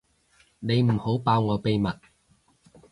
[0.57, 1.87] 你唔好爆我秘密